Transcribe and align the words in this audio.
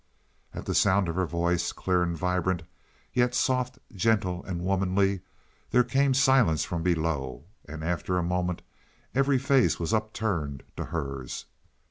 At 0.51 0.65
the 0.65 0.73
sound 0.73 1.09
of 1.09 1.15
her 1.15 1.27
voice, 1.27 1.71
clear 1.71 2.01
and 2.01 2.17
vibrant, 2.17 2.63
yet 3.13 3.35
soft, 3.35 3.77
gentle 3.93 4.43
and 4.45 4.63
womanly, 4.63 5.21
there 5.69 5.83
came 5.83 6.15
silence 6.15 6.63
from 6.65 6.81
below, 6.81 7.43
and 7.65 7.83
after 7.83 8.17
a 8.17 8.23
moment 8.23 8.63
every 9.13 9.37
face 9.37 9.79
was 9.79 9.93
upturned 9.93 10.63
to 10.75 10.85
hers. 10.85 11.45